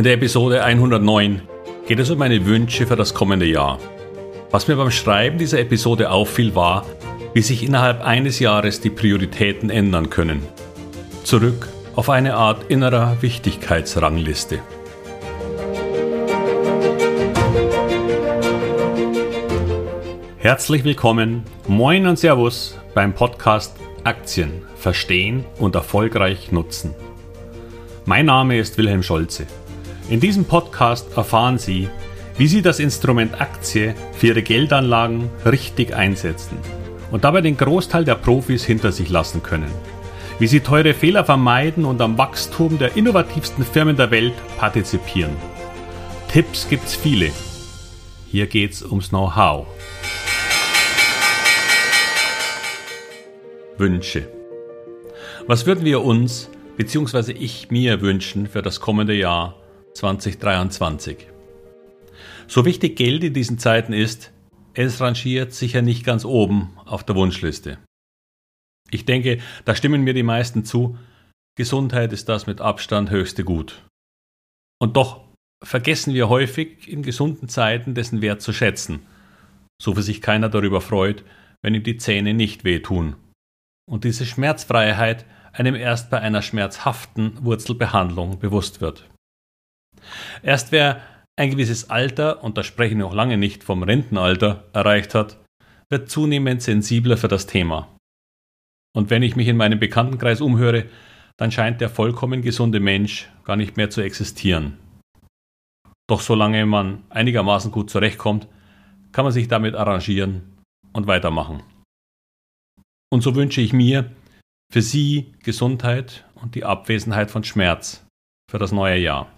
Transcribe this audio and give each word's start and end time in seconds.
In 0.00 0.04
der 0.04 0.14
Episode 0.14 0.64
109 0.64 1.42
geht 1.86 1.98
es 1.98 2.08
um 2.08 2.16
meine 2.16 2.46
Wünsche 2.46 2.86
für 2.86 2.96
das 2.96 3.12
kommende 3.12 3.44
Jahr. 3.44 3.78
Was 4.50 4.66
mir 4.66 4.76
beim 4.76 4.90
Schreiben 4.90 5.36
dieser 5.36 5.58
Episode 5.58 6.10
auffiel, 6.10 6.54
war, 6.54 6.86
wie 7.34 7.42
sich 7.42 7.62
innerhalb 7.62 8.00
eines 8.00 8.38
Jahres 8.38 8.80
die 8.80 8.88
Prioritäten 8.88 9.68
ändern 9.68 10.08
können. 10.08 10.42
Zurück 11.22 11.68
auf 11.96 12.08
eine 12.08 12.34
Art 12.36 12.70
innerer 12.70 13.18
Wichtigkeitsrangliste. 13.20 14.60
Herzlich 20.38 20.82
willkommen, 20.84 21.44
moin 21.68 22.06
und 22.06 22.18
Servus 22.18 22.78
beim 22.94 23.12
Podcast 23.12 23.76
Aktien 24.04 24.62
verstehen 24.76 25.44
und 25.58 25.74
erfolgreich 25.74 26.52
nutzen. 26.52 26.94
Mein 28.06 28.24
Name 28.24 28.58
ist 28.58 28.78
Wilhelm 28.78 29.02
Scholze. 29.02 29.46
In 30.10 30.18
diesem 30.18 30.44
Podcast 30.44 31.16
erfahren 31.16 31.56
Sie, 31.56 31.88
wie 32.36 32.48
Sie 32.48 32.62
das 32.62 32.80
Instrument 32.80 33.40
Aktie 33.40 33.94
für 34.12 34.26
Ihre 34.26 34.42
Geldanlagen 34.42 35.30
richtig 35.46 35.94
einsetzen 35.94 36.58
und 37.12 37.22
dabei 37.22 37.42
den 37.42 37.56
Großteil 37.56 38.04
der 38.04 38.16
Profis 38.16 38.64
hinter 38.64 38.90
sich 38.90 39.08
lassen 39.08 39.40
können. 39.44 39.70
Wie 40.40 40.48
Sie 40.48 40.58
teure 40.58 40.94
Fehler 40.94 41.24
vermeiden 41.24 41.84
und 41.84 42.00
am 42.00 42.18
Wachstum 42.18 42.76
der 42.76 42.96
innovativsten 42.96 43.64
Firmen 43.64 43.96
der 43.96 44.10
Welt 44.10 44.34
partizipieren. 44.58 45.36
Tipps 46.26 46.68
gibt's 46.68 46.96
viele. 46.96 47.30
Hier 48.26 48.48
geht's 48.48 48.82
ums 48.82 49.10
Know-how. 49.10 49.68
Wünsche. 53.78 54.28
Was 55.46 55.66
würden 55.66 55.84
wir 55.84 56.02
uns 56.02 56.50
bzw. 56.76 57.30
ich 57.30 57.70
mir 57.70 58.00
wünschen 58.00 58.48
für 58.48 58.60
das 58.60 58.80
kommende 58.80 59.14
Jahr 59.14 59.54
2023? 59.94 61.26
So 62.46 62.64
wichtig 62.64 62.96
Geld 62.96 63.24
in 63.24 63.34
diesen 63.34 63.58
Zeiten 63.58 63.92
ist, 63.92 64.32
es 64.74 65.00
rangiert 65.00 65.52
sicher 65.52 65.82
nicht 65.82 66.04
ganz 66.04 66.24
oben 66.24 66.76
auf 66.84 67.04
der 67.04 67.16
Wunschliste. 67.16 67.78
Ich 68.90 69.04
denke, 69.04 69.38
da 69.64 69.74
stimmen 69.74 70.02
mir 70.02 70.14
die 70.14 70.22
meisten 70.22 70.64
zu, 70.64 70.98
Gesundheit 71.56 72.12
ist 72.12 72.28
das 72.28 72.46
mit 72.46 72.60
Abstand 72.60 73.10
höchste 73.10 73.44
Gut. 73.44 73.82
Und 74.80 74.96
doch 74.96 75.24
vergessen 75.62 76.14
wir 76.14 76.28
häufig 76.28 76.88
in 76.88 77.02
gesunden 77.02 77.48
Zeiten 77.48 77.94
dessen 77.94 78.22
Wert 78.22 78.42
zu 78.42 78.52
schätzen, 78.52 79.06
so 79.80 79.96
wie 79.96 80.02
sich 80.02 80.22
keiner 80.22 80.48
darüber 80.48 80.80
freut, 80.80 81.24
wenn 81.62 81.74
ihm 81.74 81.82
die 81.82 81.98
Zähne 81.98 82.34
nicht 82.34 82.64
wehtun 82.64 83.16
und 83.90 84.04
diese 84.04 84.24
Schmerzfreiheit 84.24 85.26
einem 85.52 85.74
erst 85.74 86.10
bei 86.10 86.20
einer 86.20 86.42
schmerzhaften 86.42 87.44
Wurzelbehandlung 87.44 88.38
bewusst 88.38 88.80
wird. 88.80 89.10
Erst 90.42 90.72
wer 90.72 91.00
ein 91.36 91.50
gewisses 91.50 91.90
Alter, 91.90 92.44
und 92.44 92.58
da 92.58 92.62
sprechen 92.62 92.98
wir 92.98 93.06
noch 93.06 93.14
lange 93.14 93.38
nicht 93.38 93.64
vom 93.64 93.82
Rentenalter, 93.82 94.64
erreicht 94.72 95.14
hat, 95.14 95.38
wird 95.88 96.10
zunehmend 96.10 96.62
sensibler 96.62 97.16
für 97.16 97.28
das 97.28 97.46
Thema. 97.46 97.88
Und 98.94 99.10
wenn 99.10 99.22
ich 99.22 99.36
mich 99.36 99.48
in 99.48 99.56
meinem 99.56 99.78
Bekanntenkreis 99.78 100.40
umhöre, 100.40 100.86
dann 101.36 101.50
scheint 101.50 101.80
der 101.80 101.88
vollkommen 101.88 102.42
gesunde 102.42 102.80
Mensch 102.80 103.28
gar 103.44 103.56
nicht 103.56 103.76
mehr 103.76 103.90
zu 103.90 104.02
existieren. 104.02 104.78
Doch 106.08 106.20
solange 106.20 106.66
man 106.66 107.04
einigermaßen 107.08 107.70
gut 107.70 107.88
zurechtkommt, 107.88 108.48
kann 109.12 109.24
man 109.24 109.32
sich 109.32 109.48
damit 109.48 109.74
arrangieren 109.74 110.58
und 110.92 111.06
weitermachen. 111.06 111.62
Und 113.12 113.22
so 113.22 113.34
wünsche 113.34 113.60
ich 113.60 113.72
mir 113.72 114.10
für 114.72 114.82
Sie 114.82 115.32
Gesundheit 115.42 116.24
und 116.34 116.54
die 116.54 116.64
Abwesenheit 116.64 117.30
von 117.30 117.44
Schmerz 117.44 118.04
für 118.50 118.58
das 118.58 118.72
neue 118.72 118.98
Jahr. 118.98 119.28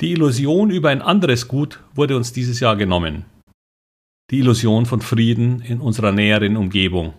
Die 0.00 0.12
Illusion 0.12 0.70
über 0.70 0.90
ein 0.90 1.02
anderes 1.02 1.48
Gut 1.48 1.80
wurde 1.94 2.16
uns 2.16 2.32
dieses 2.32 2.60
Jahr 2.60 2.76
genommen. 2.76 3.24
Die 4.30 4.38
Illusion 4.38 4.86
von 4.86 5.00
Frieden 5.00 5.60
in 5.60 5.80
unserer 5.80 6.12
näheren 6.12 6.56
Umgebung. 6.56 7.14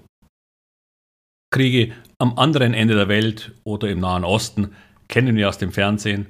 Kriege 1.52 1.94
am 2.18 2.38
anderen 2.38 2.74
Ende 2.74 2.96
der 2.96 3.08
Welt 3.08 3.54
oder 3.64 3.90
im 3.90 4.00
Nahen 4.00 4.24
Osten 4.24 4.76
kennen 5.08 5.36
wir 5.36 5.50
aus 5.50 5.60
dem 5.60 5.72
Fernsehen 5.72 6.28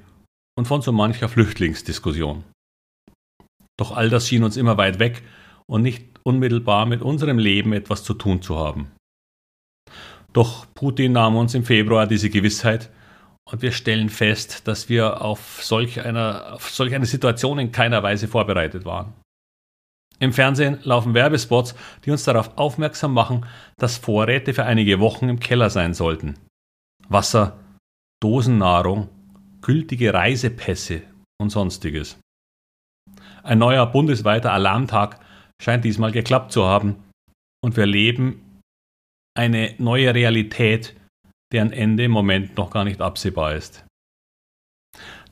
und 0.58 0.68
von 0.68 0.82
so 0.82 0.92
mancher 0.92 1.30
Flüchtlingsdiskussion. 1.30 2.44
Doch 3.78 3.92
all 3.92 4.10
das 4.10 4.28
schien 4.28 4.44
uns 4.44 4.58
immer 4.58 4.78
weit 4.78 5.00
weg 5.00 5.24
und 5.66 5.82
nicht 5.82 6.20
unmittelbar 6.24 6.86
mit 6.86 7.02
unserem 7.02 7.40
Leben 7.40 7.74
etwas 7.74 8.04
zu 8.04 8.14
tun 8.14 8.42
zu 8.42 8.58
haben. 8.58 8.92
Doch 10.34 10.66
Putin 10.74 11.14
nahm 11.14 11.36
uns 11.36 11.54
im 11.54 11.64
Februar 11.64 12.08
diese 12.08 12.30
Gewissheit 12.30 12.92
und 13.50 13.62
wir 13.62 13.72
stellen 13.72 14.10
fest, 14.10 14.68
dass 14.68 14.90
wir 14.90 15.22
auf 15.22 15.64
solch, 15.64 16.02
einer, 16.02 16.54
auf 16.54 16.70
solch 16.70 16.94
eine 16.96 17.06
Situation 17.06 17.60
in 17.60 17.72
keiner 17.72 18.02
Weise 18.04 18.28
vorbereitet 18.28 18.86
waren. 18.86 19.14
Im 20.20 20.32
Fernsehen 20.32 20.80
laufen 20.84 21.14
Werbespots, 21.14 21.76
die 22.06 22.12
uns 22.12 22.24
darauf 22.24 22.58
aufmerksam 22.58 23.14
machen, 23.14 23.46
dass 23.78 23.98
Vorräte 23.98 24.54
für 24.54 24.64
einige 24.64 25.00
Wochen 25.00 25.28
im 25.28 25.40
Keller 25.40 25.70
sein 25.70 25.94
sollten. 25.94 26.40
Wasser, 27.10 27.60
Dosennahrung, 28.22 29.10
gültige 29.62 30.14
Reisepässe 30.14 31.02
und 31.42 31.50
sonstiges. 31.50 32.18
Ein 33.44 33.60
neuer 33.60 33.86
bundesweiter 33.86 34.54
Alarmtag 34.54 35.20
scheint 35.62 35.84
diesmal 35.84 36.12
geklappt 36.12 36.54
zu 36.54 36.64
haben. 36.66 37.04
Und 37.62 37.76
wir 37.76 37.86
leben 37.86 38.62
eine 39.38 39.76
neue 39.78 40.14
Realität, 40.14 40.96
deren 41.54 41.72
Ende 41.72 42.04
im 42.04 42.12
Moment 42.12 42.58
noch 42.58 42.70
gar 42.72 42.84
nicht 42.84 43.02
absehbar 43.02 43.56
ist. 43.56 43.86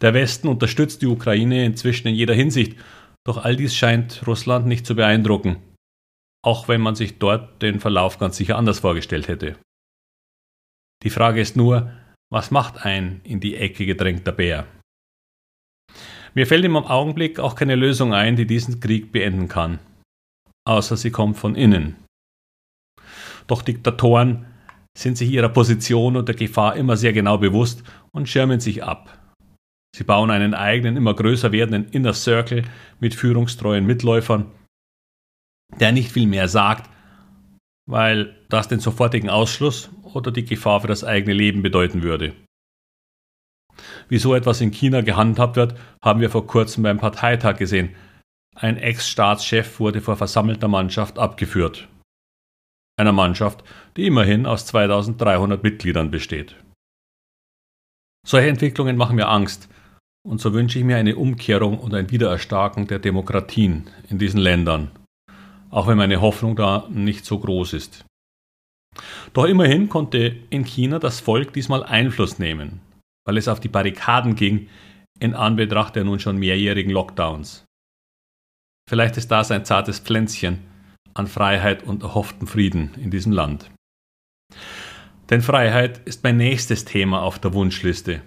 Der 0.01 0.13
Westen 0.13 0.47
unterstützt 0.47 1.01
die 1.01 1.07
Ukraine 1.07 1.65
inzwischen 1.65 2.07
in 2.07 2.15
jeder 2.15 2.33
Hinsicht, 2.33 2.77
doch 3.25 3.43
all 3.43 3.55
dies 3.55 3.75
scheint 3.75 4.25
Russland 4.25 4.65
nicht 4.65 4.85
zu 4.85 4.95
beeindrucken, 4.95 5.57
auch 6.43 6.67
wenn 6.67 6.81
man 6.81 6.95
sich 6.95 7.19
dort 7.19 7.61
den 7.61 7.79
Verlauf 7.79 8.17
ganz 8.17 8.37
sicher 8.37 8.57
anders 8.57 8.79
vorgestellt 8.79 9.27
hätte. 9.27 9.57
Die 11.03 11.09
Frage 11.09 11.41
ist 11.41 11.55
nur, 11.55 11.91
was 12.31 12.51
macht 12.51 12.85
ein 12.85 13.21
in 13.23 13.39
die 13.39 13.57
Ecke 13.57 13.85
gedrängter 13.85 14.31
Bär? 14.31 14.65
Mir 16.33 16.47
fällt 16.47 16.63
im 16.63 16.77
Augenblick 16.77 17.39
auch 17.39 17.55
keine 17.55 17.75
Lösung 17.75 18.13
ein, 18.13 18.35
die 18.35 18.47
diesen 18.47 18.79
Krieg 18.79 19.11
beenden 19.11 19.47
kann 19.47 19.79
außer 20.65 20.97
sie 20.97 21.11
kommt 21.11 21.37
von 21.37 21.55
innen. 21.55 21.95
Doch 23.47 23.61
Diktatoren 23.61 24.45
sind 24.97 25.17
sich 25.17 25.29
ihrer 25.29 25.49
Position 25.49 26.15
und 26.17 26.27
der 26.27 26.35
Gefahr 26.35 26.75
immer 26.75 26.97
sehr 26.97 27.13
genau 27.13 27.37
bewusst 27.37 27.83
und 28.11 28.27
schirmen 28.27 28.59
sich 28.59 28.83
ab. 28.83 29.17
Sie 29.95 30.03
bauen 30.03 30.31
einen 30.31 30.53
eigenen, 30.53 30.97
immer 30.97 31.13
größer 31.13 31.51
werdenden 31.51 31.91
Inner 31.91 32.13
Circle 32.13 32.63
mit 32.99 33.15
führungstreuen 33.15 33.85
Mitläufern, 33.85 34.51
der 35.79 35.91
nicht 35.91 36.11
viel 36.11 36.27
mehr 36.27 36.47
sagt, 36.47 36.89
weil 37.89 38.35
das 38.49 38.67
den 38.67 38.79
sofortigen 38.79 39.29
Ausschluss 39.29 39.89
oder 40.03 40.31
die 40.31 40.45
Gefahr 40.45 40.81
für 40.81 40.87
das 40.87 41.03
eigene 41.03 41.33
Leben 41.33 41.61
bedeuten 41.61 42.03
würde. 42.03 42.33
Wie 44.07 44.17
so 44.17 44.35
etwas 44.35 44.61
in 44.61 44.71
China 44.71 45.01
gehandhabt 45.01 45.55
wird, 45.55 45.75
haben 46.03 46.21
wir 46.21 46.29
vor 46.29 46.47
kurzem 46.47 46.83
beim 46.83 46.99
Parteitag 46.99 47.57
gesehen, 47.57 47.95
ein 48.55 48.77
Ex-Staatschef 48.77 49.79
wurde 49.79 50.01
vor 50.01 50.17
versammelter 50.17 50.67
Mannschaft 50.67 51.17
abgeführt. 51.17 51.87
Einer 53.01 53.13
Mannschaft, 53.13 53.63
die 53.97 54.05
immerhin 54.05 54.45
aus 54.45 54.67
2300 54.67 55.63
Mitgliedern 55.63 56.11
besteht. 56.11 56.55
Solche 58.23 58.49
Entwicklungen 58.49 58.95
machen 58.95 59.15
mir 59.15 59.27
Angst, 59.27 59.69
und 60.23 60.39
so 60.39 60.53
wünsche 60.53 60.77
ich 60.77 60.85
mir 60.85 60.97
eine 60.97 61.15
Umkehrung 61.15 61.79
und 61.79 61.95
ein 61.95 62.11
Wiedererstarken 62.11 62.85
der 62.85 62.99
Demokratien 62.99 63.89
in 64.07 64.19
diesen 64.19 64.39
Ländern, 64.39 64.91
auch 65.71 65.87
wenn 65.87 65.97
meine 65.97 66.21
Hoffnung 66.21 66.55
da 66.55 66.87
nicht 66.91 67.25
so 67.25 67.39
groß 67.39 67.73
ist. 67.73 68.05
Doch 69.33 69.45
immerhin 69.45 69.89
konnte 69.89 70.35
in 70.51 70.63
China 70.63 70.99
das 70.99 71.21
Volk 71.21 71.53
diesmal 71.53 71.83
Einfluss 71.83 72.37
nehmen, 72.37 72.81
weil 73.25 73.37
es 73.37 73.47
auf 73.47 73.59
die 73.59 73.67
Barrikaden 73.67 74.35
ging 74.35 74.69
in 75.19 75.33
Anbetracht 75.33 75.95
der 75.95 76.03
nun 76.03 76.19
schon 76.19 76.37
mehrjährigen 76.37 76.91
Lockdowns. 76.91 77.65
Vielleicht 78.87 79.17
ist 79.17 79.31
das 79.31 79.49
ein 79.49 79.65
zartes 79.65 79.97
Pflänzchen 79.97 80.70
an 81.13 81.27
Freiheit 81.27 81.83
und 81.83 82.03
erhofftem 82.03 82.47
Frieden 82.47 82.93
in 82.95 83.11
diesem 83.11 83.31
Land. 83.31 83.69
Denn 85.29 85.41
Freiheit 85.41 85.99
ist 85.99 86.23
mein 86.23 86.37
nächstes 86.37 86.85
Thema 86.85 87.21
auf 87.21 87.39
der 87.39 87.53
Wunschliste. 87.53 88.21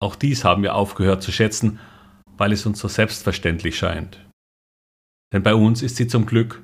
Auch 0.00 0.14
dies 0.14 0.44
haben 0.44 0.62
wir 0.62 0.74
aufgehört 0.74 1.22
zu 1.22 1.32
schätzen, 1.32 1.80
weil 2.36 2.52
es 2.52 2.66
uns 2.66 2.78
so 2.78 2.88
selbstverständlich 2.88 3.76
scheint. 3.76 4.24
Denn 5.32 5.42
bei 5.42 5.54
uns 5.54 5.82
ist 5.82 5.96
sie 5.96 6.06
zum 6.06 6.24
Glück 6.24 6.62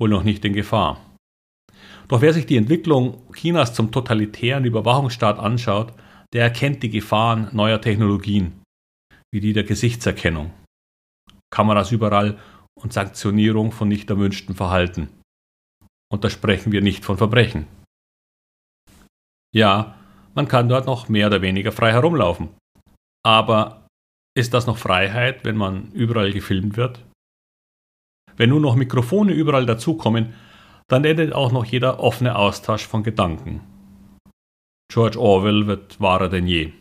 wohl 0.00 0.08
noch 0.08 0.24
nicht 0.24 0.44
in 0.44 0.54
Gefahr. 0.54 1.00
Doch 2.08 2.20
wer 2.20 2.32
sich 2.32 2.46
die 2.46 2.56
Entwicklung 2.56 3.22
Chinas 3.34 3.74
zum 3.74 3.92
totalitären 3.92 4.64
Überwachungsstaat 4.64 5.38
anschaut, 5.38 5.92
der 6.32 6.42
erkennt 6.42 6.82
die 6.82 6.90
Gefahren 6.90 7.48
neuer 7.52 7.80
Technologien, 7.80 8.62
wie 9.32 9.40
die 9.40 9.52
der 9.52 9.64
Gesichtserkennung. 9.64 10.52
Kameras 11.50 11.92
überall 11.92 12.38
und 12.80 12.92
Sanktionierung 12.92 13.72
von 13.72 13.88
nicht 13.88 14.10
erwünschten 14.10 14.54
Verhalten. 14.54 15.08
Und 16.12 16.24
da 16.24 16.30
sprechen 16.30 16.72
wir 16.72 16.80
nicht 16.80 17.04
von 17.04 17.16
Verbrechen. 17.16 17.66
Ja, 19.54 19.96
man 20.34 20.48
kann 20.48 20.68
dort 20.68 20.86
noch 20.86 21.08
mehr 21.08 21.28
oder 21.28 21.42
weniger 21.42 21.72
frei 21.72 21.92
herumlaufen. 21.92 22.48
Aber 23.24 23.86
ist 24.36 24.52
das 24.52 24.66
noch 24.66 24.78
Freiheit, 24.78 25.44
wenn 25.44 25.56
man 25.56 25.92
überall 25.92 26.32
gefilmt 26.32 26.76
wird? 26.76 27.04
Wenn 28.36 28.50
nur 28.50 28.60
noch 28.60 28.74
Mikrofone 28.74 29.32
überall 29.32 29.64
dazukommen, 29.64 30.34
dann 30.88 31.04
endet 31.04 31.32
auch 31.32 31.52
noch 31.52 31.64
jeder 31.64 32.00
offene 32.00 32.36
Austausch 32.36 32.86
von 32.86 33.04
Gedanken. 33.04 33.60
George 34.92 35.18
Orwell 35.18 35.66
wird 35.66 36.00
wahrer 36.00 36.28
denn 36.28 36.46
je. 36.46 36.72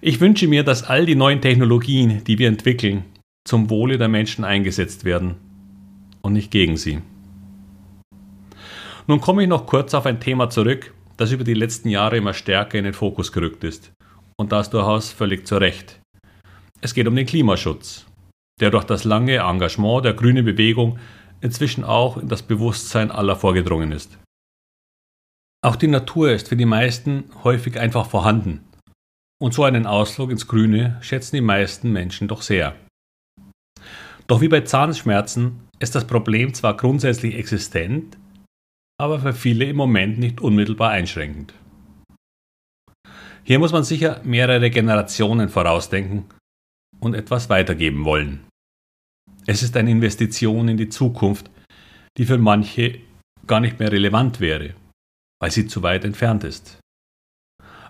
Ich 0.00 0.20
wünsche 0.20 0.46
mir, 0.46 0.62
dass 0.62 0.84
all 0.84 1.06
die 1.06 1.14
neuen 1.14 1.40
Technologien, 1.40 2.22
die 2.24 2.38
wir 2.38 2.48
entwickeln, 2.48 3.04
zum 3.46 3.70
Wohle 3.70 3.96
der 3.96 4.08
Menschen 4.08 4.44
eingesetzt 4.44 5.04
werden 5.04 5.36
und 6.20 6.32
nicht 6.32 6.50
gegen 6.50 6.76
sie. 6.76 7.00
Nun 9.06 9.20
komme 9.20 9.42
ich 9.42 9.48
noch 9.48 9.66
kurz 9.66 9.94
auf 9.94 10.04
ein 10.04 10.20
Thema 10.20 10.50
zurück, 10.50 10.92
das 11.16 11.30
über 11.30 11.44
die 11.44 11.54
letzten 11.54 11.88
Jahre 11.88 12.16
immer 12.16 12.34
stärker 12.34 12.76
in 12.76 12.84
den 12.84 12.92
Fokus 12.92 13.32
gerückt 13.32 13.62
ist. 13.64 13.92
Und 14.36 14.52
das 14.52 14.68
durchaus 14.68 15.12
völlig 15.12 15.46
zu 15.46 15.56
Recht. 15.56 16.00
Es 16.80 16.92
geht 16.92 17.06
um 17.06 17.16
den 17.16 17.24
Klimaschutz, 17.24 18.04
der 18.60 18.70
durch 18.70 18.84
das 18.84 19.04
lange 19.04 19.36
Engagement 19.36 20.04
der 20.04 20.12
grünen 20.12 20.44
Bewegung 20.44 20.98
inzwischen 21.40 21.84
auch 21.84 22.16
in 22.16 22.28
das 22.28 22.42
Bewusstsein 22.42 23.10
aller 23.10 23.36
vorgedrungen 23.36 23.92
ist. 23.92 24.18
Auch 25.64 25.76
die 25.76 25.88
Natur 25.88 26.32
ist 26.32 26.48
für 26.48 26.56
die 26.56 26.66
meisten 26.66 27.24
häufig 27.44 27.78
einfach 27.78 28.06
vorhanden. 28.06 28.64
Und 29.40 29.54
so 29.54 29.64
einen 29.64 29.86
Ausflug 29.86 30.30
ins 30.30 30.48
Grüne 30.48 30.98
schätzen 31.00 31.36
die 31.36 31.42
meisten 31.42 31.92
Menschen 31.92 32.28
doch 32.28 32.42
sehr. 32.42 32.74
Doch 34.26 34.40
wie 34.40 34.48
bei 34.48 34.62
Zahnschmerzen 34.62 35.60
ist 35.78 35.94
das 35.94 36.06
Problem 36.06 36.52
zwar 36.52 36.76
grundsätzlich 36.76 37.36
existent, 37.36 38.16
aber 38.98 39.20
für 39.20 39.32
viele 39.32 39.66
im 39.66 39.76
Moment 39.76 40.18
nicht 40.18 40.40
unmittelbar 40.40 40.90
einschränkend. 40.90 41.54
Hier 43.44 43.58
muss 43.60 43.72
man 43.72 43.84
sicher 43.84 44.20
mehrere 44.24 44.70
Generationen 44.70 45.48
vorausdenken 45.48 46.24
und 46.98 47.14
etwas 47.14 47.48
weitergeben 47.48 48.04
wollen. 48.04 48.46
Es 49.46 49.62
ist 49.62 49.76
eine 49.76 49.92
Investition 49.92 50.66
in 50.66 50.76
die 50.76 50.88
Zukunft, 50.88 51.50
die 52.18 52.24
für 52.24 52.38
manche 52.38 52.98
gar 53.46 53.60
nicht 53.60 53.78
mehr 53.78 53.92
relevant 53.92 54.40
wäre, 54.40 54.74
weil 55.40 55.52
sie 55.52 55.68
zu 55.68 55.84
weit 55.84 56.04
entfernt 56.04 56.42
ist. 56.42 56.80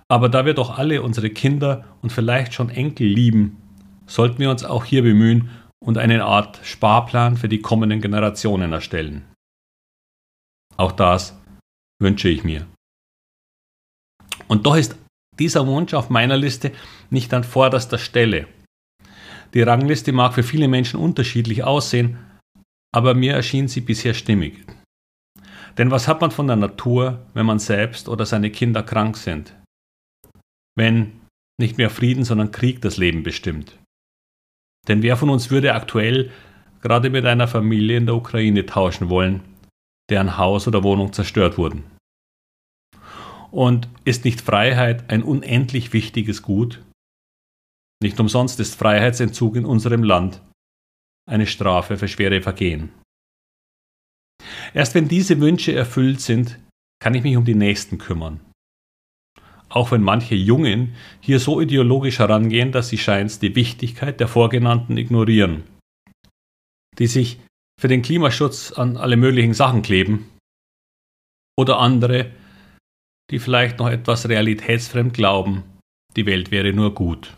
Aber 0.08 0.28
da 0.28 0.44
wir 0.44 0.52
doch 0.52 0.76
alle 0.76 1.02
unsere 1.02 1.30
Kinder 1.30 1.84
und 2.02 2.12
vielleicht 2.12 2.52
schon 2.52 2.68
Enkel 2.68 3.06
lieben, 3.06 3.56
sollten 4.06 4.38
wir 4.38 4.50
uns 4.50 4.64
auch 4.64 4.84
hier 4.84 5.02
bemühen 5.02 5.48
und 5.86 5.98
eine 5.98 6.24
Art 6.24 6.60
Sparplan 6.64 7.36
für 7.36 7.48
die 7.48 7.60
kommenden 7.60 8.00
Generationen 8.00 8.72
erstellen. 8.72 9.24
Auch 10.76 10.90
das 10.90 11.38
wünsche 12.02 12.28
ich 12.28 12.42
mir. 12.42 12.66
Und 14.48 14.66
doch 14.66 14.76
ist 14.76 14.98
dieser 15.38 15.66
Wunsch 15.68 15.94
auf 15.94 16.10
meiner 16.10 16.36
Liste 16.36 16.72
nicht 17.10 17.32
an 17.32 17.44
vorderster 17.44 17.98
Stelle. 17.98 18.48
Die 19.54 19.62
Rangliste 19.62 20.12
mag 20.12 20.34
für 20.34 20.42
viele 20.42 20.66
Menschen 20.66 20.98
unterschiedlich 20.98 21.62
aussehen, 21.62 22.18
aber 22.92 23.14
mir 23.14 23.34
erschien 23.34 23.68
sie 23.68 23.80
bisher 23.80 24.12
stimmig. 24.12 24.66
Denn 25.78 25.92
was 25.92 26.08
hat 26.08 26.20
man 26.20 26.32
von 26.32 26.48
der 26.48 26.56
Natur, 26.56 27.24
wenn 27.32 27.46
man 27.46 27.60
selbst 27.60 28.08
oder 28.08 28.26
seine 28.26 28.50
Kinder 28.50 28.82
krank 28.82 29.16
sind? 29.16 29.54
Wenn 30.74 31.20
nicht 31.60 31.78
mehr 31.78 31.90
Frieden, 31.90 32.24
sondern 32.24 32.50
Krieg 32.50 32.82
das 32.82 32.96
Leben 32.96 33.22
bestimmt? 33.22 33.78
Denn 34.88 35.02
wer 35.02 35.16
von 35.16 35.30
uns 35.30 35.50
würde 35.50 35.74
aktuell 35.74 36.30
gerade 36.80 37.10
mit 37.10 37.24
einer 37.24 37.48
Familie 37.48 37.96
in 37.96 38.06
der 38.06 38.14
Ukraine 38.14 38.66
tauschen 38.66 39.08
wollen, 39.08 39.42
deren 40.10 40.36
Haus 40.38 40.68
oder 40.68 40.82
Wohnung 40.82 41.12
zerstört 41.12 41.58
wurden? 41.58 41.84
Und 43.50 43.88
ist 44.04 44.24
nicht 44.24 44.40
Freiheit 44.40 45.10
ein 45.10 45.22
unendlich 45.22 45.92
wichtiges 45.92 46.42
Gut? 46.42 46.82
Nicht 48.02 48.20
umsonst 48.20 48.60
ist 48.60 48.74
Freiheitsentzug 48.74 49.56
in 49.56 49.64
unserem 49.64 50.02
Land 50.02 50.42
eine 51.28 51.46
Strafe 51.46 51.96
für 51.96 52.08
schwere 52.08 52.40
Vergehen. 52.40 52.92
Erst 54.74 54.94
wenn 54.94 55.08
diese 55.08 55.40
Wünsche 55.40 55.74
erfüllt 55.74 56.20
sind, 56.20 56.58
kann 57.02 57.14
ich 57.14 57.22
mich 57.22 57.36
um 57.36 57.44
die 57.44 57.54
Nächsten 57.54 57.98
kümmern. 57.98 58.40
Auch 59.68 59.90
wenn 59.90 60.02
manche 60.02 60.34
Jungen 60.34 60.94
hier 61.20 61.40
so 61.40 61.60
ideologisch 61.60 62.20
herangehen, 62.20 62.72
dass 62.72 62.88
sie 62.88 62.98
scheint 62.98 63.42
die 63.42 63.54
Wichtigkeit 63.56 64.20
der 64.20 64.28
Vorgenannten 64.28 64.96
ignorieren, 64.96 65.64
die 66.98 67.08
sich 67.08 67.40
für 67.80 67.88
den 67.88 68.02
Klimaschutz 68.02 68.72
an 68.72 68.96
alle 68.96 69.16
möglichen 69.16 69.54
Sachen 69.54 69.82
kleben, 69.82 70.30
oder 71.58 71.78
andere, 71.78 72.32
die 73.30 73.38
vielleicht 73.38 73.78
noch 73.78 73.88
etwas 73.88 74.28
realitätsfremd 74.28 75.14
glauben, 75.14 75.64
die 76.16 76.26
Welt 76.26 76.50
wäre 76.50 76.72
nur 76.72 76.94
gut. 76.94 77.36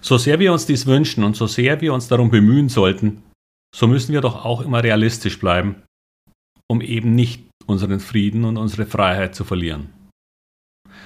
So 0.00 0.18
sehr 0.18 0.38
wir 0.38 0.52
uns 0.52 0.66
dies 0.66 0.86
wünschen 0.86 1.24
und 1.24 1.36
so 1.36 1.46
sehr 1.46 1.80
wir 1.80 1.94
uns 1.94 2.08
darum 2.08 2.30
bemühen 2.30 2.68
sollten, 2.68 3.22
so 3.74 3.86
müssen 3.86 4.12
wir 4.12 4.20
doch 4.20 4.44
auch 4.44 4.60
immer 4.60 4.82
realistisch 4.82 5.38
bleiben, 5.38 5.82
um 6.68 6.80
eben 6.80 7.14
nicht 7.14 7.44
unseren 7.66 8.00
Frieden 8.00 8.44
und 8.44 8.56
unsere 8.56 8.86
Freiheit 8.86 9.34
zu 9.34 9.44
verlieren. 9.44 9.92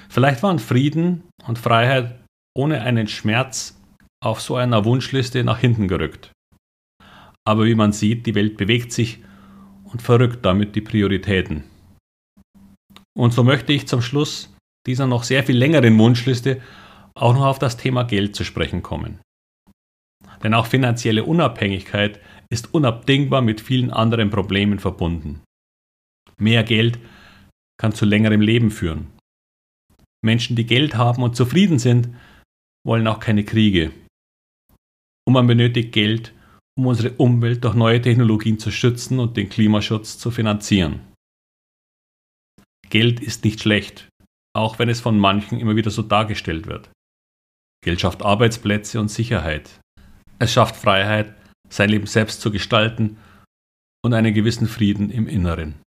Vielleicht 0.08 0.42
waren 0.42 0.58
Frieden 0.58 1.24
und 1.46 1.58
Freiheit 1.58 2.20
ohne 2.56 2.82
einen 2.82 3.08
Schmerz 3.08 3.80
auf 4.22 4.40
so 4.40 4.56
einer 4.56 4.84
Wunschliste 4.84 5.42
nach 5.44 5.58
hinten 5.58 5.88
gerückt. 5.88 6.32
Aber 7.44 7.64
wie 7.64 7.74
man 7.74 7.92
sieht, 7.92 8.26
die 8.26 8.34
Welt 8.34 8.56
bewegt 8.56 8.92
sich 8.92 9.18
und 9.84 10.02
verrückt 10.02 10.44
damit 10.44 10.76
die 10.76 10.80
Prioritäten. 10.80 11.64
Und 13.18 13.32
so 13.32 13.42
möchte 13.42 13.72
ich 13.72 13.88
zum 13.88 14.00
Schluss 14.00 14.54
dieser 14.86 15.06
noch 15.06 15.24
sehr 15.24 15.44
viel 15.44 15.56
längeren 15.56 15.98
Wunschliste 15.98 16.60
auch 17.14 17.34
noch 17.34 17.44
auf 17.44 17.58
das 17.58 17.76
Thema 17.76 18.04
Geld 18.04 18.34
zu 18.34 18.44
sprechen 18.44 18.82
kommen. 18.82 19.20
Denn 20.42 20.54
auch 20.54 20.66
finanzielle 20.66 21.24
Unabhängigkeit 21.24 22.20
ist 22.50 22.74
unabdingbar 22.74 23.42
mit 23.42 23.60
vielen 23.60 23.90
anderen 23.90 24.30
Problemen 24.30 24.78
verbunden. 24.78 25.42
Mehr 26.38 26.64
Geld 26.64 26.98
kann 27.78 27.92
zu 27.92 28.04
längerem 28.04 28.40
Leben 28.40 28.70
führen. 28.70 29.08
Menschen, 30.24 30.56
die 30.56 30.66
Geld 30.66 30.94
haben 30.94 31.22
und 31.22 31.36
zufrieden 31.36 31.78
sind, 31.78 32.08
wollen 32.86 33.06
auch 33.06 33.20
keine 33.20 33.44
Kriege. 33.44 33.92
Und 35.26 35.34
man 35.34 35.46
benötigt 35.46 35.92
Geld, 35.92 36.32
um 36.76 36.86
unsere 36.86 37.12
Umwelt 37.16 37.64
durch 37.64 37.74
neue 37.74 38.00
Technologien 38.00 38.58
zu 38.58 38.70
schützen 38.70 39.18
und 39.18 39.36
den 39.36 39.48
Klimaschutz 39.48 40.18
zu 40.18 40.30
finanzieren. 40.30 41.00
Geld 42.88 43.20
ist 43.20 43.44
nicht 43.44 43.60
schlecht, 43.60 44.08
auch 44.54 44.78
wenn 44.78 44.88
es 44.88 45.00
von 45.00 45.18
manchen 45.18 45.58
immer 45.58 45.76
wieder 45.76 45.90
so 45.90 46.02
dargestellt 46.02 46.66
wird. 46.66 46.90
Geld 47.84 48.00
schafft 48.00 48.22
Arbeitsplätze 48.22 49.00
und 49.00 49.08
Sicherheit. 49.08 49.80
Es 50.38 50.52
schafft 50.52 50.76
Freiheit, 50.76 51.34
sein 51.68 51.88
Leben 51.88 52.06
selbst 52.06 52.40
zu 52.40 52.50
gestalten 52.50 53.16
und 54.04 54.14
einen 54.14 54.34
gewissen 54.34 54.68
Frieden 54.68 55.10
im 55.10 55.26
Inneren. 55.26 55.80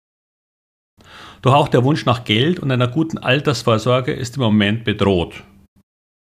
Doch 1.46 1.54
auch 1.54 1.68
der 1.68 1.84
Wunsch 1.84 2.08
nach 2.08 2.24
Geld 2.24 2.60
und 2.60 2.72
einer 2.72 2.88
guten 2.88 3.20
Altersvorsorge 3.20 4.12
ist 4.12 4.38
im 4.38 4.42
Moment 4.42 4.84
bedroht. 4.84 5.44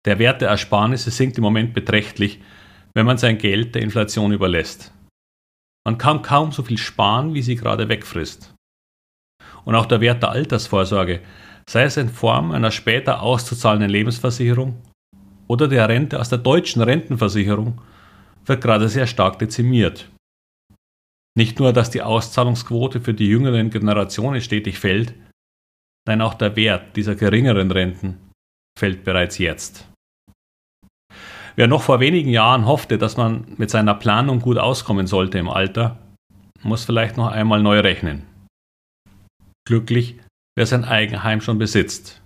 Der 0.05 0.19
Wert 0.19 0.41
der 0.41 0.49
Ersparnisse 0.49 1.13
sinkt 1.13 1.39
im 1.39 1.45
Moment 1.45 1.75
beträchtlich, 1.75 2.41
wenn 2.93 3.07
man 3.07 3.17
sein 3.17 3.39
Geld 3.39 3.77
der 3.77 3.83
Inflation 3.83 4.33
überlässt. 4.33 4.93
Man 5.87 5.97
kann 5.97 6.23
kaum 6.23 6.51
so 6.51 6.65
viel 6.65 6.77
sparen, 6.77 7.35
wie 7.35 7.43
sie 7.43 7.55
gerade 7.55 7.89
wegfrisst. 7.89 8.53
Und 9.65 9.77
auch 9.77 9.87
der 9.87 10.01
Wert 10.01 10.25
der 10.25 10.31
Altersvorsorge, 10.31 11.21
sei 11.71 11.85
es 11.85 11.97
in 11.97 12.09
Form 12.09 12.51
einer 12.51 12.73
später 12.73 13.23
auszuzahlenden 13.23 13.91
Lebensversicherung 13.91 14.75
oder 15.47 15.69
der 15.69 15.89
Rente 15.89 16.19
aus 16.19 16.31
der 16.31 16.39
deutschen 16.39 16.83
Rentenversicherung 16.83 17.81
wird 18.45 18.61
gerade 18.61 18.89
sehr 18.89 19.07
stark 19.07 19.39
dezimiert. 19.39 20.09
Nicht 21.37 21.59
nur, 21.59 21.73
dass 21.73 21.91
die 21.91 22.03
Auszahlungsquote 22.03 23.01
für 23.01 23.13
die 23.13 23.29
jüngeren 23.29 23.71
Generationen 23.71 24.41
stetig 24.41 24.79
fällt, 24.79 25.15
nein 26.09 26.23
auch 26.23 26.35
der 26.35 26.57
Wert 26.57 26.97
dieser 26.97 27.15
geringeren 27.15 27.71
Renten 27.71 28.19
fällt 28.79 29.05
bereits 29.05 29.39
jetzt. 29.39 29.87
Wer 31.55 31.67
noch 31.69 31.83
vor 31.83 32.01
wenigen 32.01 32.31
Jahren 32.31 32.67
hoffte, 32.67 32.99
dass 32.99 33.17
man 33.17 33.55
mit 33.57 33.71
seiner 33.71 33.95
Planung 33.95 34.41
gut 34.41 34.59
auskommen 34.59 35.07
sollte 35.07 35.39
im 35.39 35.49
Alter, 35.49 35.99
muss 36.63 36.85
vielleicht 36.85 37.17
noch 37.17 37.29
einmal 37.29 37.63
neu 37.63 37.81
rechnen. 37.81 38.27
Glücklich, 39.67 40.19
wer 40.57 40.67
sein 40.67 40.85
Eigenheim 40.85 41.41
schon 41.41 41.59
besitzt. 41.59 42.23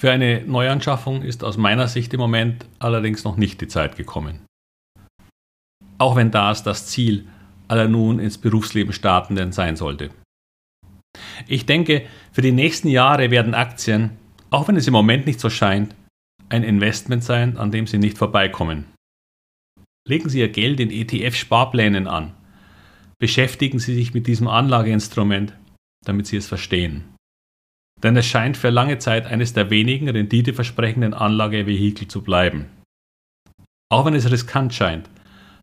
Für 0.00 0.10
eine 0.10 0.42
Neuanschaffung 0.42 1.22
ist 1.22 1.44
aus 1.44 1.56
meiner 1.56 1.88
Sicht 1.88 2.12
im 2.12 2.20
Moment 2.20 2.66
allerdings 2.78 3.24
noch 3.24 3.36
nicht 3.36 3.60
die 3.60 3.68
Zeit 3.68 3.96
gekommen. 3.96 4.44
Auch 5.98 6.16
wenn 6.16 6.30
das 6.30 6.62
das 6.62 6.86
Ziel 6.86 7.28
aller 7.68 7.88
nun 7.88 8.18
ins 8.18 8.38
Berufsleben 8.38 8.92
startenden 8.92 9.52
sein 9.52 9.76
sollte. 9.76 10.10
Ich 11.46 11.66
denke, 11.66 12.06
für 12.32 12.42
die 12.42 12.52
nächsten 12.52 12.88
Jahre 12.88 13.30
werden 13.30 13.54
Aktien, 13.54 14.10
auch 14.50 14.68
wenn 14.68 14.76
es 14.76 14.86
im 14.86 14.92
Moment 14.92 15.26
nicht 15.26 15.40
so 15.40 15.50
scheint, 15.50 15.94
ein 16.48 16.62
Investment 16.62 17.24
sein, 17.24 17.56
an 17.56 17.70
dem 17.70 17.86
Sie 17.86 17.98
nicht 17.98 18.18
vorbeikommen. 18.18 18.86
Legen 20.06 20.28
Sie 20.28 20.40
Ihr 20.40 20.50
Geld 20.50 20.80
in 20.80 20.90
ETF-Sparplänen 20.90 22.06
an. 22.06 22.34
Beschäftigen 23.18 23.78
Sie 23.78 23.94
sich 23.94 24.12
mit 24.12 24.26
diesem 24.26 24.48
Anlageinstrument, 24.48 25.54
damit 26.04 26.26
Sie 26.26 26.36
es 26.36 26.46
verstehen. 26.46 27.04
Denn 28.02 28.16
es 28.16 28.26
scheint 28.26 28.56
für 28.56 28.70
lange 28.70 28.98
Zeit 28.98 29.26
eines 29.26 29.54
der 29.54 29.70
wenigen 29.70 30.08
renditeversprechenden 30.08 31.14
Anlagevehikel 31.14 32.06
zu 32.06 32.22
bleiben. 32.22 32.66
Auch 33.90 34.04
wenn 34.04 34.14
es 34.14 34.30
riskant 34.30 34.74
scheint, 34.74 35.08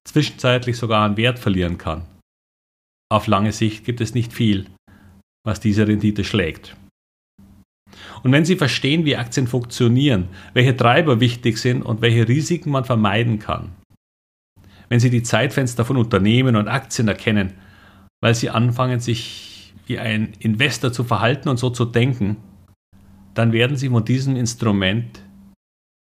zwischenzeitlich 0.07 0.77
sogar 0.77 1.03
an 1.03 1.17
Wert 1.17 1.39
verlieren 1.39 1.77
kann. 1.77 2.05
Auf 3.11 3.27
lange 3.27 3.51
Sicht 3.51 3.83
gibt 3.83 4.01
es 4.01 4.13
nicht 4.13 4.33
viel, 4.33 4.67
was 5.45 5.59
diese 5.59 5.87
Rendite 5.87 6.23
schlägt. 6.23 6.75
Und 8.23 8.31
wenn 8.31 8.45
Sie 8.45 8.55
verstehen, 8.55 9.05
wie 9.05 9.17
Aktien 9.17 9.47
funktionieren, 9.47 10.29
welche 10.53 10.75
Treiber 10.77 11.19
wichtig 11.19 11.57
sind 11.57 11.81
und 11.81 12.01
welche 12.01 12.27
Risiken 12.27 12.71
man 12.71 12.85
vermeiden 12.85 13.39
kann, 13.39 13.71
wenn 14.89 14.99
Sie 14.99 15.09
die 15.09 15.23
Zeitfenster 15.23 15.85
von 15.85 15.97
Unternehmen 15.97 16.55
und 16.55 16.67
Aktien 16.67 17.07
erkennen, 17.07 17.53
weil 18.21 18.35
Sie 18.35 18.49
anfangen, 18.49 18.99
sich 18.99 19.73
wie 19.87 19.99
ein 19.99 20.33
Investor 20.39 20.93
zu 20.93 21.03
verhalten 21.03 21.49
und 21.49 21.57
so 21.57 21.69
zu 21.69 21.85
denken, 21.85 22.37
dann 23.33 23.51
werden 23.51 23.77
Sie 23.77 23.89
von 23.89 24.05
diesem 24.05 24.35
Instrument 24.35 25.21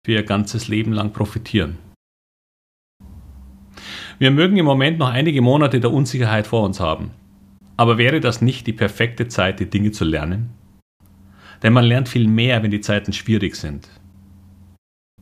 für 0.04 0.12
Ihr 0.12 0.22
ganzes 0.22 0.68
Leben 0.68 0.92
lang 0.92 1.12
profitieren. 1.12 1.78
Wir 4.20 4.30
mögen 4.30 4.58
im 4.58 4.66
Moment 4.66 4.98
noch 4.98 5.08
einige 5.08 5.40
Monate 5.40 5.80
der 5.80 5.90
Unsicherheit 5.90 6.46
vor 6.46 6.62
uns 6.62 6.78
haben. 6.78 7.12
Aber 7.78 7.96
wäre 7.96 8.20
das 8.20 8.42
nicht 8.42 8.66
die 8.66 8.74
perfekte 8.74 9.28
Zeit, 9.28 9.60
die 9.60 9.70
Dinge 9.70 9.92
zu 9.92 10.04
lernen? 10.04 10.50
Denn 11.62 11.72
man 11.72 11.86
lernt 11.86 12.06
viel 12.06 12.28
mehr, 12.28 12.62
wenn 12.62 12.70
die 12.70 12.82
Zeiten 12.82 13.14
schwierig 13.14 13.56
sind. 13.56 13.88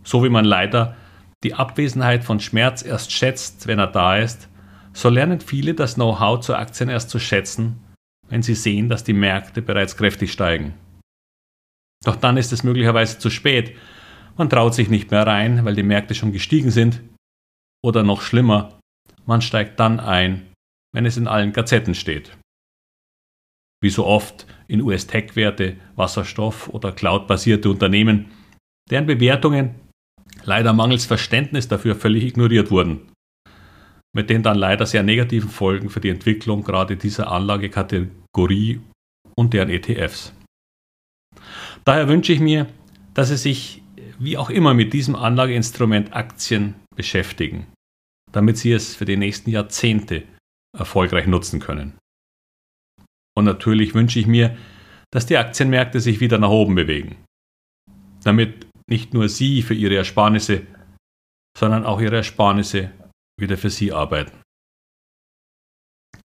So 0.03 0.25
wie 0.25 0.29
man 0.29 0.45
leider 0.45 0.97
die 1.45 1.55
Abwesenheit 1.55 2.25
von 2.25 2.41
Schmerz 2.41 2.83
erst 2.85 3.13
schätzt, 3.13 3.69
wenn 3.69 3.79
er 3.79 3.87
da 3.87 4.17
ist, 4.17 4.49
so 4.93 5.09
lernen 5.11 5.39
viele 5.41 5.75
das 5.75 5.95
Know-how 5.95 6.41
zu 6.41 6.57
Aktien 6.57 6.89
erst 6.89 7.11
zu 7.11 7.21
schätzen, 7.21 7.79
wenn 8.29 8.43
sie 8.43 8.57
sehen, 8.57 8.89
dass 8.89 9.05
die 9.05 9.13
Märkte 9.13 9.63
bereits 9.63 9.97
kräftig 9.97 10.33
steigen. 10.33 10.75
Doch 12.05 12.17
dann 12.17 12.37
ist 12.37 12.53
es 12.53 12.65
möglicherweise 12.65 13.21
zu 13.21 13.31
spät. 13.31 13.77
Man 14.37 14.51
traut 14.51 14.75
sich 14.75 14.89
nicht 14.89 15.13
mehr 15.13 15.25
rein, 15.25 15.65
weil 15.65 15.77
die 15.77 15.85
Märkte 15.85 16.17
schon 16.17 16.33
gestiegen 16.33 16.73
sind. 16.73 17.01
Oder 17.81 18.03
noch 18.03 18.23
schlimmer, 18.23 18.78
man 19.29 19.43
steigt 19.43 19.79
dann 19.79 20.01
ein, 20.01 20.47
wenn 20.95 21.05
es 21.05 21.19
in 21.19 21.29
allen 21.29 21.53
Gazetten 21.53 21.95
steht. 21.95 22.37
Wie 23.81 23.91
so 23.91 24.07
oft 24.07 24.47
in 24.67 24.81
US-Tech-Werte, 24.81 25.77
Wasserstoff 25.95 26.69
oder 26.69 26.93
Cloud-basierte 26.93 27.71
Unternehmen, 27.71 28.33
deren 28.91 29.07
Bewertungen 29.07 29.75
leider 30.45 30.73
mangels 30.73 31.05
Verständnis 31.05 31.69
dafür 31.69 31.95
völlig 31.95 32.25
ignoriert 32.25 32.71
wurden, 32.71 33.13
mit 34.17 34.31
den 34.31 34.43
dann 34.43 34.57
leider 34.57 34.87
sehr 34.87 35.03
negativen 35.03 35.51
Folgen 35.51 35.91
für 35.91 36.01
die 36.01 36.09
Entwicklung 36.09 36.65
gerade 36.65 36.97
dieser 36.97 37.31
Anlagekategorie 37.31 38.81
und 39.37 39.53
deren 39.53 39.69
ETFs. 39.69 40.33
Daher 41.85 42.09
wünsche 42.09 42.33
ich 42.33 42.41
mir, 42.41 42.67
dass 43.15 43.29
Sie 43.29 43.37
sich 43.37 43.83
wie 44.19 44.37
auch 44.37 44.51
immer 44.51 44.75
mit 44.75 44.93
diesem 44.95 45.15
Anlageinstrument 45.15 46.15
Aktien 46.15 46.75
beschäftigen, 46.97 47.67
damit 48.33 48.59
Sie 48.59 48.73
es 48.73 48.95
für 48.95 49.05
die 49.05 49.17
nächsten 49.17 49.51
Jahrzehnte 49.51 50.25
erfolgreich 50.77 51.27
nutzen 51.27 51.61
können. 51.61 51.99
Und 53.37 53.45
natürlich 53.45 53.95
wünsche 53.95 54.19
ich 54.19 54.27
mir, 54.27 54.57
dass 55.13 55.27
die 55.27 55.37
Aktienmärkte 55.37 56.01
sich 56.01 56.21
wieder 56.21 56.39
nach 56.39 56.51
oben 56.51 56.75
bewegen, 56.75 57.17
damit 58.25 58.67
nicht 58.89 59.15
nur 59.15 59.29
Sie 59.29 59.63
für 59.63 59.75
Ihre 59.75 59.97
Ersparnisse, 59.97 60.67
sondern 61.57 61.85
auch 61.85 62.01
Ihre 62.01 62.17
Ersparnisse 62.17 62.91
wieder 63.39 63.57
für 63.57 63.71
Sie 63.71 63.93
arbeiten. 63.93 64.43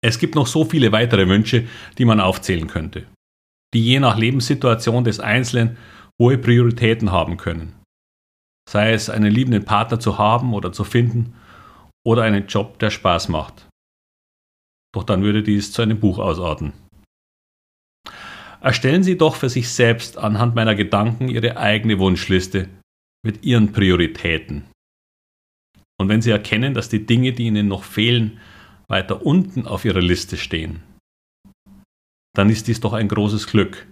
Es 0.02 0.19
gibt 0.19 0.35
noch 0.35 0.47
so 0.47 0.64
viele 0.64 0.92
weitere 0.92 1.28
Wünsche, 1.28 1.66
die 1.99 2.04
man 2.04 2.21
aufzählen 2.21 2.69
könnte, 2.69 3.07
die 3.75 3.85
je 3.85 4.00
nach 4.00 4.16
Lebenssituation 4.16 5.04
des 5.04 5.21
Einzelnen 5.21 5.76
hohe 6.21 6.38
Prioritäten 6.38 7.12
haben 7.12 7.37
können. 7.37 7.75
Sei 8.69 8.92
es 8.92 9.11
einen 9.11 9.33
liebenden 9.33 9.64
Partner 9.64 10.00
zu 10.00 10.16
haben 10.16 10.54
oder 10.54 10.73
zu 10.73 10.85
finden 10.85 11.35
oder 12.07 12.23
einen 12.23 12.47
Job, 12.47 12.78
der 12.78 12.90
Spaß 12.90 13.28
macht. 13.28 13.69
Doch 14.95 15.04
dann 15.04 15.23
würde 15.23 15.42
dies 15.42 15.73
zu 15.73 15.83
einem 15.83 16.00
Buch 16.00 16.19
ausarten. 16.19 16.73
Erstellen 18.61 19.02
Sie 19.02 19.16
doch 19.16 19.37
für 19.37 19.49
sich 19.49 19.69
selbst 19.71 20.19
anhand 20.19 20.54
meiner 20.54 20.75
Gedanken 20.75 21.28
Ihre 21.28 21.57
eigene 21.57 21.99
Wunschliste 21.99 22.69
mit 23.25 23.45
Ihren 23.45 23.73
Prioritäten. 23.73 24.64
Und 25.99 26.09
wenn 26.09 26.23
Sie 26.23 26.30
erkennen, 26.30 26.75
dass 26.75 26.88
die 26.88 27.07
Dinge, 27.07 27.33
die 27.33 27.47
Ihnen 27.47 27.69
noch 27.69 27.85
fehlen, 27.85 28.40
weiter 28.88 29.25
unten 29.25 29.66
auf 29.66 29.85
Ihrer 29.85 30.00
Liste 30.00 30.37
stehen, 30.37 30.83
dann 32.35 32.50
ist 32.50 32.69
dies 32.69 32.80
doch 32.80 32.92
ein 32.92 33.09
großes 33.09 33.47
Glück 33.47 33.87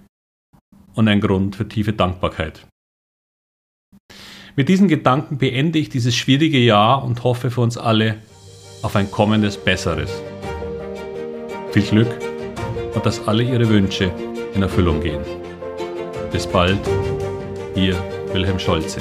und 0.95 1.09
ein 1.09 1.21
Grund 1.21 1.57
für 1.57 1.69
tiefe 1.69 1.93
Dankbarkeit. 1.93 2.67
Mit 4.59 4.69
diesen 4.69 4.89
Gedanken 4.89 5.39
beende 5.39 5.79
ich 5.79 5.89
dieses 5.89 6.17
schwierige 6.17 6.59
Jahr 6.59 7.05
und 7.05 7.23
hoffe 7.23 7.49
für 7.49 7.61
uns 7.61 7.79
alle 7.79 8.17
auf 8.83 8.97
ein 8.97 9.09
kommendes 9.09 9.57
Besseres. 9.57 10.11
Viel 11.71 11.83
Glück 11.83 12.09
und 12.93 13.07
dass 13.07 13.29
alle 13.29 13.45
Ihre 13.45 13.69
Wünsche 13.69 14.11
in 14.57 14.63
Erfüllung 14.63 15.01
gehen. 15.01 15.21
Bis 16.33 16.45
bald, 16.45 16.81
Ihr 17.77 17.95
Wilhelm 18.33 18.59
Scholze. 18.59 19.01